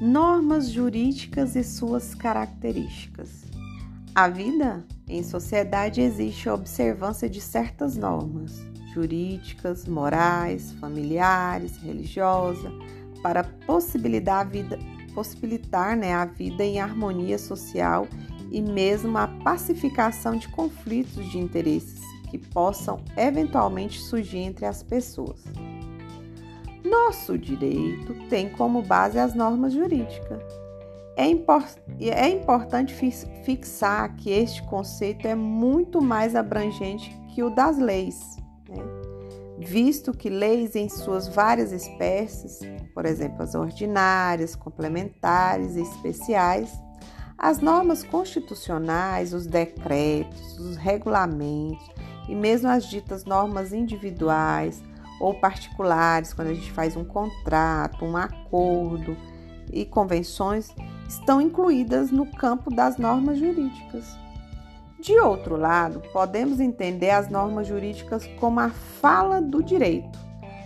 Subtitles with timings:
[0.00, 3.42] Normas jurídicas e suas características.
[4.14, 8.62] A vida em sociedade existe a observância de certas normas
[8.94, 12.72] jurídicas, morais, familiares, religiosas,
[13.24, 14.78] para possibilitar a vida,
[15.14, 18.06] possibilitar né, a vida em harmonia social
[18.52, 25.42] e mesmo a pacificação de conflitos de interesses que possam eventualmente surgir entre as pessoas.
[26.90, 30.42] Nosso direito tem como base as normas jurídicas.
[31.16, 31.28] É,
[32.10, 32.94] é importante
[33.44, 38.36] fixar que este conceito é muito mais abrangente que o das leis,
[38.68, 38.82] né?
[39.58, 42.60] visto que leis em suas várias espécies,
[42.94, 46.70] por exemplo, as ordinárias, complementares e especiais,
[47.36, 51.88] as normas constitucionais, os decretos, os regulamentos
[52.28, 54.82] e mesmo as ditas normas individuais
[55.20, 59.16] ou particulares, quando a gente faz um contrato, um acordo
[59.72, 60.74] e convenções,
[61.08, 64.16] estão incluídas no campo das normas jurídicas.
[65.00, 70.18] De outro lado, podemos entender as normas jurídicas como a fala do direito,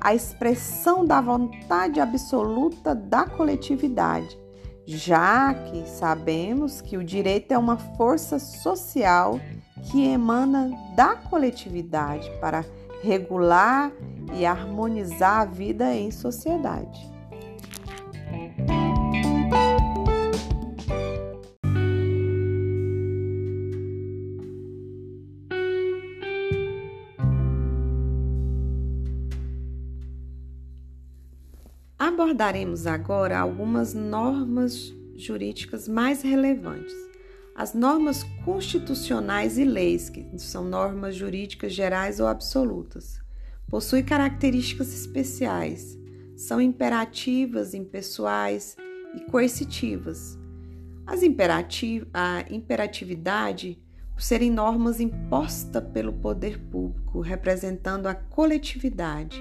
[0.00, 4.36] a expressão da vontade absoluta da coletividade,
[4.84, 9.40] já que sabemos que o direito é uma força social
[9.90, 12.64] que emana da coletividade para
[13.02, 13.92] regular
[14.34, 17.16] e harmonizar a vida em sociedade.
[31.98, 36.94] Abordaremos agora algumas normas jurídicas mais relevantes.
[37.54, 43.18] As normas constitucionais e leis, que são normas jurídicas gerais ou absolutas,
[43.68, 45.98] possuem características especiais,
[46.36, 48.76] são imperativas, impessoais
[49.14, 50.38] e coercitivas.
[51.06, 53.78] As imperativ a imperatividade,
[54.12, 59.40] por serem normas impostas pelo poder público, representando a coletividade.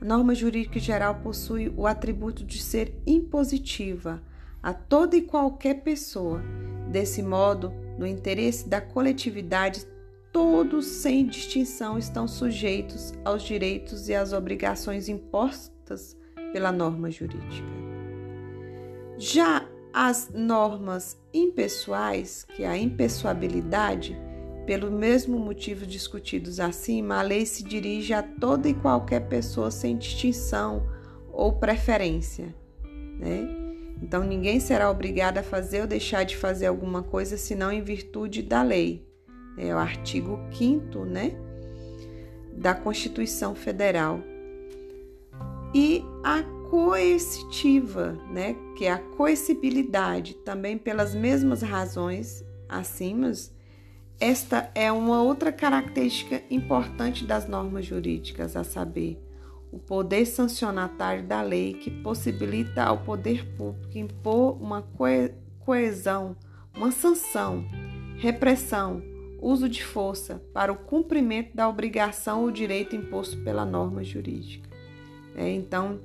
[0.00, 4.22] A norma jurídica geral possui o atributo de ser impositiva
[4.62, 6.42] a toda e qualquer pessoa.
[6.90, 9.86] Desse modo, no interesse da coletividade,
[10.32, 16.16] todos, sem distinção, estão sujeitos aos direitos e às obrigações impostas
[16.52, 17.68] pela norma jurídica.
[19.18, 24.16] Já as normas impessoais, que é a impessoabilidade,
[24.66, 29.96] pelo mesmo motivo discutidos acima, a lei se dirige a toda e qualquer pessoa sem
[29.96, 30.86] distinção
[31.32, 32.54] ou preferência.
[33.18, 33.48] Né?
[34.00, 38.42] Então, ninguém será obrigado a fazer ou deixar de fazer alguma coisa senão em virtude
[38.42, 39.09] da lei
[39.60, 41.32] é o artigo 5 né,
[42.56, 44.20] da Constituição Federal.
[45.74, 53.32] E a coercitiva, né, que é a coercibilidade, também pelas mesmas razões acima,
[54.18, 59.20] esta é uma outra característica importante das normas jurídicas, a saber,
[59.72, 64.84] o poder sancionatário da lei que possibilita ao poder público impor uma
[65.60, 66.36] coesão,
[66.76, 67.64] uma sanção,
[68.18, 69.02] repressão,
[69.40, 74.68] uso de força para o cumprimento da obrigação ou direito imposto pela norma jurídica.
[75.34, 75.98] É, então,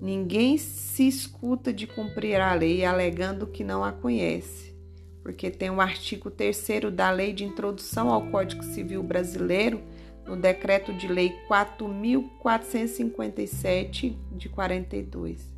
[0.00, 4.76] ninguém se escuta de cumprir a lei alegando que não a conhece,
[5.22, 9.82] porque tem o artigo 3 da Lei de Introdução ao Código Civil Brasileiro,
[10.24, 15.52] no Decreto de Lei 4.457 de 42.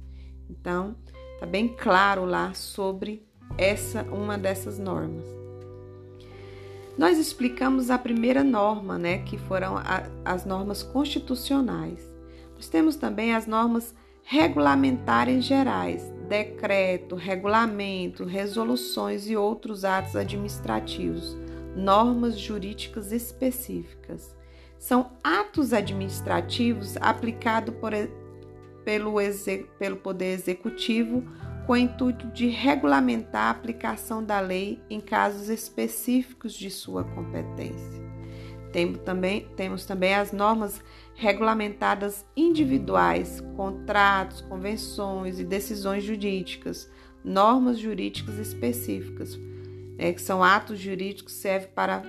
[0.49, 0.97] Então,
[1.35, 5.48] está bem claro lá sobre essa uma dessas normas.
[6.99, 12.01] Nós explicamos a primeira norma, né, que foram a, as normas constitucionais.
[12.57, 13.95] Nós temos também as normas
[14.25, 21.37] regulamentares gerais, decreto, regulamento, resoluções e outros atos administrativos,
[21.77, 24.37] normas jurídicas específicas.
[24.77, 27.77] São atos administrativos aplicados
[28.85, 29.15] pelo,
[29.79, 31.23] pelo Poder Executivo
[31.69, 38.03] com o intuito de regulamentar a aplicação da lei em casos específicos de sua competência.
[38.73, 40.83] Temos também, temos também as normas
[41.15, 46.91] regulamentadas individuais, contratos, convenções e decisões jurídicas,
[47.23, 49.39] normas jurídicas específicas,
[49.99, 52.03] né, que são atos jurídicos que servem para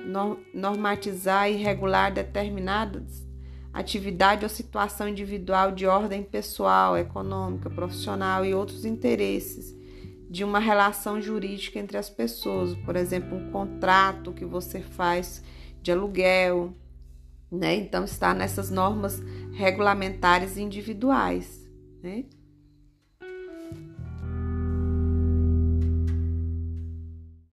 [0.53, 3.28] normatizar e regular determinadas
[3.73, 9.77] atividade ou situação individual de ordem pessoal, econômica, profissional e outros interesses
[10.29, 15.43] de uma relação jurídica entre as pessoas, por exemplo, um contrato que você faz
[15.81, 16.73] de aluguel,
[17.51, 17.75] né?
[17.75, 19.19] Então está nessas normas
[19.53, 21.67] regulamentares individuais,
[22.03, 22.25] né?